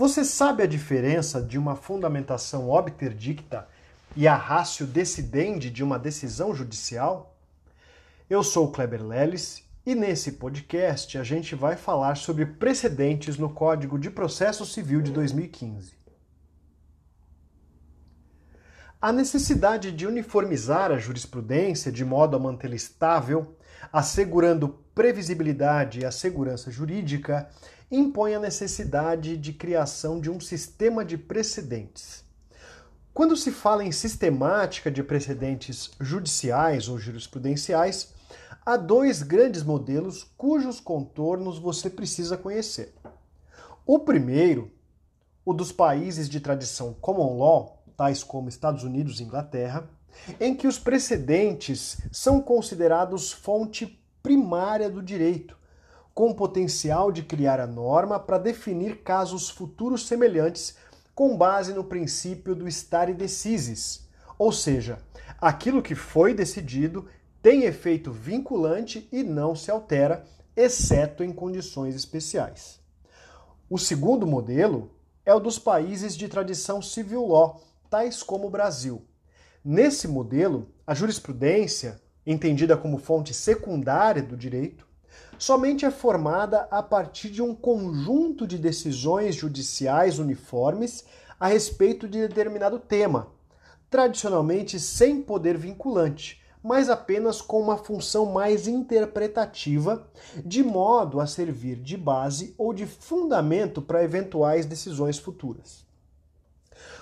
Você 0.00 0.24
sabe 0.24 0.62
a 0.62 0.66
diferença 0.66 1.42
de 1.42 1.58
uma 1.58 1.76
fundamentação 1.76 2.70
obter 2.70 3.12
dicta 3.12 3.68
e 4.16 4.26
a 4.26 4.34
ratio 4.34 4.86
decidendi 4.86 5.68
de 5.68 5.84
uma 5.84 5.98
decisão 5.98 6.54
judicial? 6.54 7.36
Eu 8.30 8.42
sou 8.42 8.72
Kleber 8.72 9.06
Leles 9.06 9.62
e 9.84 9.94
nesse 9.94 10.32
podcast 10.32 11.18
a 11.18 11.22
gente 11.22 11.54
vai 11.54 11.76
falar 11.76 12.16
sobre 12.16 12.46
precedentes 12.46 13.36
no 13.36 13.50
Código 13.50 13.98
de 13.98 14.08
Processo 14.08 14.64
Civil 14.64 15.02
de 15.02 15.10
2015. 15.12 15.92
A 19.02 19.12
necessidade 19.12 19.92
de 19.92 20.06
uniformizar 20.06 20.90
a 20.90 20.98
jurisprudência 20.98 21.92
de 21.92 22.06
modo 22.06 22.34
a 22.34 22.40
mantê-la 22.40 22.74
estável, 22.74 23.54
assegurando 23.92 24.80
previsibilidade 24.94 26.00
e 26.00 26.04
a 26.06 26.10
segurança 26.10 26.70
jurídica, 26.70 27.50
impõe 27.90 28.34
a 28.34 28.40
necessidade 28.40 29.36
de 29.36 29.52
criação 29.52 30.20
de 30.20 30.30
um 30.30 30.38
sistema 30.38 31.04
de 31.04 31.18
precedentes. 31.18 32.24
Quando 33.12 33.36
se 33.36 33.50
fala 33.50 33.84
em 33.84 33.90
sistemática 33.90 34.90
de 34.90 35.02
precedentes 35.02 35.90
judiciais 36.00 36.88
ou 36.88 36.98
jurisprudenciais, 36.98 38.14
há 38.64 38.76
dois 38.76 39.22
grandes 39.22 39.62
modelos 39.62 40.24
cujos 40.36 40.78
contornos 40.78 41.58
você 41.58 41.90
precisa 41.90 42.36
conhecer. 42.36 42.94
O 43.84 43.98
primeiro, 43.98 44.70
o 45.44 45.52
dos 45.52 45.72
países 45.72 46.28
de 46.28 46.38
tradição 46.38 46.94
common 46.94 47.36
law, 47.38 47.82
tais 47.96 48.22
como 48.22 48.48
Estados 48.48 48.84
Unidos 48.84 49.18
e 49.18 49.24
Inglaterra, 49.24 49.90
em 50.38 50.54
que 50.54 50.68
os 50.68 50.78
precedentes 50.78 51.98
são 52.12 52.40
considerados 52.40 53.32
fonte 53.32 54.00
primária 54.22 54.88
do 54.88 55.02
direito, 55.02 55.56
com 56.14 56.34
potencial 56.34 57.10
de 57.12 57.22
criar 57.22 57.60
a 57.60 57.66
norma 57.66 58.18
para 58.18 58.38
definir 58.38 59.02
casos 59.02 59.48
futuros 59.48 60.06
semelhantes 60.06 60.76
com 61.14 61.36
base 61.36 61.72
no 61.72 61.84
princípio 61.84 62.54
do 62.54 62.66
stare 62.68 63.12
decisis, 63.12 64.08
ou 64.38 64.52
seja, 64.52 64.98
aquilo 65.40 65.82
que 65.82 65.94
foi 65.94 66.32
decidido 66.34 67.06
tem 67.42 67.64
efeito 67.64 68.12
vinculante 68.12 69.08
e 69.10 69.22
não 69.22 69.54
se 69.54 69.70
altera, 69.70 70.24
exceto 70.56 71.24
em 71.24 71.32
condições 71.32 71.94
especiais. 71.94 72.80
O 73.68 73.78
segundo 73.78 74.26
modelo 74.26 74.90
é 75.24 75.34
o 75.34 75.40
dos 75.40 75.58
países 75.58 76.16
de 76.16 76.28
tradição 76.28 76.82
civil 76.82 77.26
law, 77.26 77.62
tais 77.88 78.22
como 78.22 78.46
o 78.46 78.50
Brasil. 78.50 79.02
Nesse 79.64 80.08
modelo, 80.08 80.68
a 80.86 80.94
jurisprudência, 80.94 82.00
entendida 82.26 82.76
como 82.76 82.98
fonte 82.98 83.32
secundária 83.32 84.22
do 84.22 84.36
direito, 84.36 84.86
somente 85.38 85.84
é 85.84 85.90
formada 85.90 86.68
a 86.70 86.82
partir 86.82 87.30
de 87.30 87.42
um 87.42 87.54
conjunto 87.54 88.46
de 88.46 88.58
decisões 88.58 89.34
judiciais 89.34 90.18
uniformes 90.18 91.04
a 91.38 91.48
respeito 91.48 92.06
de 92.06 92.26
determinado 92.28 92.78
tema, 92.78 93.28
tradicionalmente 93.88 94.78
sem 94.78 95.22
poder 95.22 95.56
vinculante, 95.56 96.40
mas 96.62 96.90
apenas 96.90 97.40
com 97.40 97.60
uma 97.60 97.78
função 97.78 98.26
mais 98.26 98.68
interpretativa, 98.68 100.06
de 100.44 100.62
modo 100.62 101.20
a 101.20 101.26
servir 101.26 101.76
de 101.76 101.96
base 101.96 102.54
ou 102.58 102.74
de 102.74 102.86
fundamento 102.86 103.80
para 103.80 104.04
eventuais 104.04 104.66
decisões 104.66 105.18
futuras. 105.18 105.86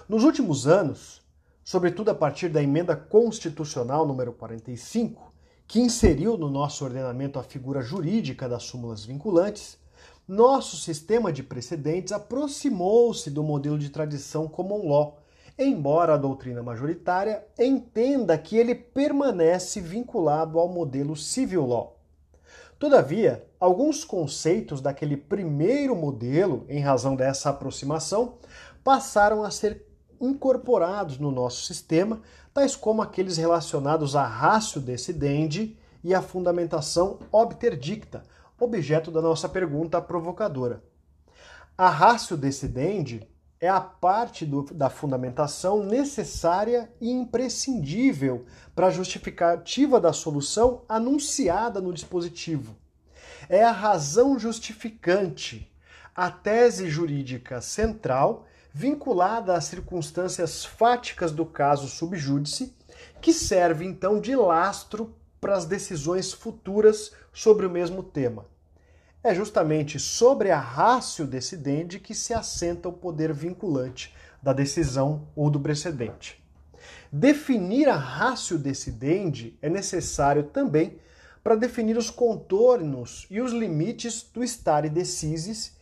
Nos 0.09 0.23
últimos 0.23 0.67
anos, 0.67 1.21
sobretudo 1.65 2.11
a 2.11 2.15
partir 2.15 2.49
da 2.49 2.63
emenda 2.63 2.97
constitucional 2.97 4.07
número 4.07 4.33
45, 4.33 5.28
que 5.69 5.79
inseriu 5.79 6.39
no 6.39 6.49
nosso 6.49 6.83
ordenamento 6.83 7.39
a 7.39 7.43
figura 7.43 7.83
jurídica 7.83 8.49
das 8.49 8.63
súmulas 8.63 9.05
vinculantes, 9.05 9.77
nosso 10.27 10.79
sistema 10.79 11.31
de 11.31 11.43
precedentes 11.43 12.11
aproximou-se 12.11 13.31
do 13.31 13.43
modelo 13.43 13.79
de 13.79 13.91
tradição 13.91 14.49
common 14.49 14.89
law, 14.89 15.19
embora 15.59 16.15
a 16.15 16.17
doutrina 16.17 16.63
majoritária 16.63 17.45
entenda 17.59 18.39
que 18.39 18.57
ele 18.57 18.75
permanece 18.75 19.79
vinculado 19.79 20.59
ao 20.59 20.69
modelo 20.69 21.15
civil 21.15 21.67
law. 21.67 21.99
Todavia, 22.79 23.45
alguns 23.61 24.05
conceitos 24.05 24.81
daquele 24.81 25.19
primeiro 25.19 25.95
modelo, 25.95 26.65
em 26.69 26.81
razão 26.81 27.15
dessa 27.15 27.51
aproximação, 27.51 28.39
passaram 28.83 29.45
a 29.45 29.51
ser 29.51 29.88
incorporados 30.21 31.19
no 31.19 31.31
nosso 31.31 31.65
sistema, 31.65 32.21
tais 32.53 32.75
como 32.75 33.03
aqueles 33.03 33.37
relacionados 33.37 34.17
à 34.17 34.27
ratio 34.27 34.81
decidendi 34.81 35.77
e 36.03 36.15
à 36.15 36.23
fundamentação 36.23 37.19
obter 37.31 37.77
dicta, 37.77 38.23
objeto 38.59 39.11
da 39.11 39.21
nossa 39.21 39.49
pergunta 39.49 40.01
provocadora. 40.01 40.83
A 41.77 41.89
ratio 41.89 42.37
decidendi 42.37 43.27
é 43.61 43.69
a 43.69 43.81
parte 43.81 44.47
do, 44.47 44.63
da 44.63 44.89
fundamentação 44.89 45.83
necessária 45.85 46.91
e 47.01 47.11
imprescindível 47.11 48.45
para 48.75 48.87
a 48.87 48.91
justificativa 48.91 50.01
da 50.01 50.13
solução 50.13 50.83
anunciada 50.89 51.81
no 51.81 51.93
dispositivo. 51.93 52.77
É 53.49 53.63
a 53.63 53.73
razão 53.73 54.39
justificante, 54.39 55.73
a 56.15 56.31
tese 56.31 56.89
jurídica 56.89 57.61
central 57.61 58.47
vinculada 58.73 59.55
às 59.55 59.65
circunstâncias 59.65 60.65
fáticas 60.65 61.33
do 61.33 61.45
caso 61.45 61.89
subjúdice, 61.89 62.75
que 63.21 63.33
serve 63.33 63.85
então 63.85 64.21
de 64.21 64.35
lastro 64.35 65.15
para 65.41 65.57
as 65.57 65.65
decisões 65.65 66.33
futuras 66.33 67.13
sobre 67.33 67.67
o 67.67 67.71
mesmo 67.71 68.03
tema. 68.03 68.47
É 69.23 69.35
justamente 69.35 69.99
sobre 69.99 70.51
a 70.51 70.59
ratio 70.59 71.27
decidente 71.27 71.99
que 71.99 72.15
se 72.15 72.33
assenta 72.33 72.89
o 72.89 72.93
poder 72.93 73.33
vinculante 73.33 74.15
da 74.43 74.53
decisão 74.53 75.29
ou 75.35 75.51
do 75.51 75.61
precedente. 75.61 76.43
Definir 77.11 77.89
a 77.89 77.97
ratio 77.97 78.59
decidente 78.59 79.59
é 79.61 79.69
necessário 79.69 80.45
também 80.45 80.99
para 81.43 81.57
definir 81.57 81.97
os 81.97 82.11
contornos 82.11 83.27
e 83.31 83.41
os 83.41 83.53
limites 83.53 84.23
do 84.23 84.45
stare 84.45 84.89
decisis 84.89 85.77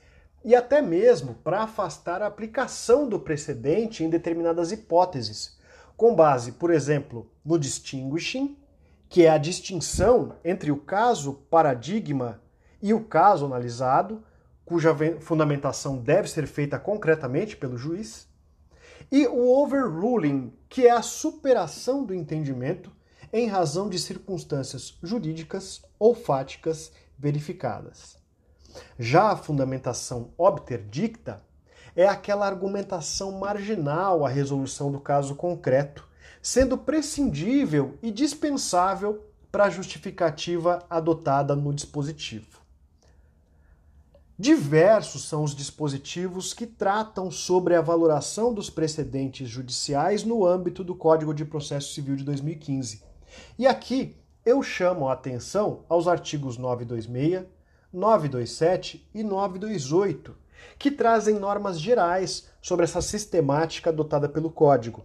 e 0.47 0.55
até 0.55 0.81
mesmo 0.81 1.35
para 1.43 1.65
afastar 1.65 2.23
a 2.23 2.27
aplicação 2.29 3.09
do 3.09 3.19
precedente 3.19 4.05
em 4.05 4.09
determinadas 4.09 4.71
hipóteses, 4.71 5.59
com 5.97 6.15
base, 6.15 6.53
por 6.53 6.71
exemplo, 6.71 7.29
no 7.45 7.59
distinguishing, 7.59 8.57
que 9.09 9.27
é 9.27 9.31
a 9.31 9.39
distinção 9.39 10.37
entre 10.45 10.71
o 10.71 10.77
caso 10.77 11.33
paradigma 11.51 12.41
e 12.81 12.95
o 12.95 13.03
caso 13.03 13.45
analisado, 13.45 14.23
cuja 14.65 14.95
fundamentação 15.19 15.99
deve 15.99 16.29
ser 16.29 16.47
feita 16.47 16.79
concretamente 16.79 17.57
pelo 17.57 17.77
juiz, 17.77 18.29
e 19.11 19.27
o 19.27 19.49
overruling, 19.49 20.53
que 20.69 20.87
é 20.87 20.93
a 20.93 21.03
superação 21.03 22.05
do 22.05 22.15
entendimento 22.15 22.93
em 23.33 23.49
razão 23.49 23.89
de 23.89 23.99
circunstâncias 23.99 24.97
jurídicas 25.03 25.83
ou 25.99 26.15
fáticas 26.15 26.93
verificadas. 27.19 28.26
Já 28.99 29.31
a 29.31 29.37
fundamentação 29.37 30.31
obter 30.37 30.87
dicta 30.89 31.43
é 31.95 32.07
aquela 32.07 32.47
argumentação 32.47 33.33
marginal 33.33 34.25
à 34.25 34.29
resolução 34.29 34.93
do 34.93 35.01
caso 35.01 35.35
concreto, 35.35 36.07
sendo 36.43 36.77
prescindível 36.77 37.99
e 38.03 38.11
dispensável 38.11 39.25
para 39.51 39.65
a 39.65 39.71
justificativa 39.71 40.85
adotada 40.91 41.57
no 41.57 41.73
dispositivo. 41.73 42.61
Diversos 44.39 45.27
são 45.27 45.43
os 45.43 45.55
dispositivos 45.55 46.53
que 46.53 46.67
tratam 46.67 47.31
sobre 47.31 47.75
a 47.75 47.81
valoração 47.81 48.53
dos 48.53 48.69
precedentes 48.69 49.49
judiciais 49.49 50.25
no 50.25 50.45
âmbito 50.45 50.85
do 50.85 50.95
Código 50.95 51.33
de 51.33 51.43
Processo 51.43 51.95
Civil 51.95 52.17
de 52.17 52.25
2015. 52.25 53.03
E 53.59 53.67
aqui 53.67 54.15
eu 54.45 54.63
chamo 54.63 55.09
a 55.09 55.15
atenção 55.15 55.85
aos 55.89 56.07
artigos 56.07 56.59
926, 56.59 57.47
927 57.93 59.09
e 59.15 59.23
928, 59.23 60.37
que 60.79 60.91
trazem 60.91 61.39
normas 61.39 61.81
gerais 61.81 62.49
sobre 62.61 62.85
essa 62.85 63.01
sistemática 63.01 63.91
adotada 63.91 64.29
pelo 64.29 64.51
Código. 64.51 65.05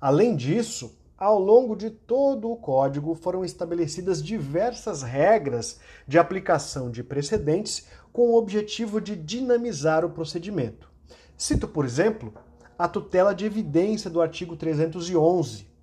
Além 0.00 0.36
disso, 0.36 0.96
ao 1.16 1.38
longo 1.38 1.76
de 1.76 1.90
todo 1.90 2.50
o 2.50 2.56
Código 2.56 3.14
foram 3.14 3.44
estabelecidas 3.44 4.22
diversas 4.22 5.02
regras 5.02 5.80
de 6.06 6.18
aplicação 6.18 6.90
de 6.90 7.02
precedentes 7.02 7.86
com 8.12 8.30
o 8.30 8.36
objetivo 8.36 9.00
de 9.00 9.16
dinamizar 9.16 10.04
o 10.04 10.10
procedimento. 10.10 10.90
Cito, 11.36 11.66
por 11.66 11.84
exemplo, 11.84 12.34
a 12.78 12.88
tutela 12.88 13.34
de 13.34 13.44
evidência 13.44 14.10
do 14.10 14.20
artigo 14.20 14.56
311. 14.56 15.73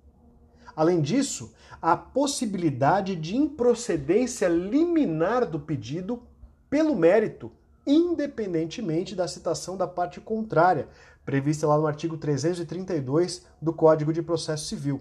Além 0.74 1.00
disso, 1.00 1.52
a 1.80 1.96
possibilidade 1.96 3.16
de 3.16 3.36
improcedência 3.36 4.48
liminar 4.48 5.44
do 5.44 5.60
pedido 5.60 6.22
pelo 6.70 6.96
mérito, 6.96 7.52
independentemente 7.86 9.14
da 9.14 9.28
citação 9.28 9.76
da 9.76 9.86
parte 9.86 10.20
contrária, 10.20 10.88
prevista 11.24 11.66
lá 11.66 11.76
no 11.76 11.86
artigo 11.86 12.16
332 12.16 13.44
do 13.60 13.72
Código 13.72 14.12
de 14.12 14.22
Processo 14.22 14.66
Civil. 14.66 15.00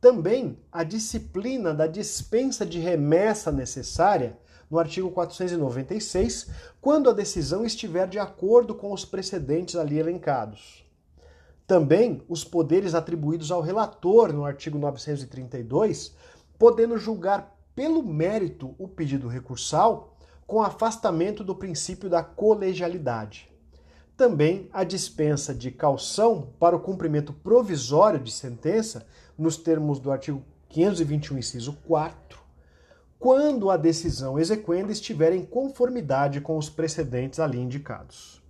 Também 0.00 0.58
a 0.70 0.84
disciplina 0.84 1.74
da 1.74 1.86
dispensa 1.86 2.64
de 2.64 2.78
remessa 2.78 3.50
necessária 3.50 4.38
no 4.70 4.78
artigo 4.78 5.10
496, 5.10 6.50
quando 6.80 7.10
a 7.10 7.12
decisão 7.12 7.64
estiver 7.64 8.06
de 8.06 8.18
acordo 8.18 8.74
com 8.74 8.92
os 8.92 9.04
precedentes 9.04 9.76
ali 9.76 9.98
elencados. 9.98 10.87
Também 11.68 12.22
os 12.30 12.44
poderes 12.44 12.94
atribuídos 12.94 13.52
ao 13.52 13.60
relator 13.60 14.32
no 14.32 14.46
artigo 14.46 14.78
932, 14.78 16.14
podendo 16.58 16.96
julgar 16.96 17.54
pelo 17.76 18.02
mérito 18.02 18.74
o 18.78 18.88
pedido 18.88 19.28
recursal 19.28 20.16
com 20.46 20.62
afastamento 20.62 21.44
do 21.44 21.54
princípio 21.54 22.08
da 22.08 22.22
colegialidade. 22.22 23.52
Também 24.16 24.70
a 24.72 24.82
dispensa 24.82 25.54
de 25.54 25.70
calção 25.70 26.54
para 26.58 26.74
o 26.74 26.80
cumprimento 26.80 27.34
provisório 27.34 28.18
de 28.18 28.32
sentença, 28.32 29.06
nos 29.36 29.58
termos 29.58 30.00
do 30.00 30.10
artigo 30.10 30.42
521, 30.70 31.36
inciso 31.36 31.74
4, 31.86 32.40
quando 33.18 33.70
a 33.70 33.76
decisão 33.76 34.38
exequenda 34.38 34.90
estiver 34.90 35.34
em 35.34 35.44
conformidade 35.44 36.40
com 36.40 36.56
os 36.56 36.70
precedentes 36.70 37.38
ali 37.38 37.58
indicados. 37.58 38.47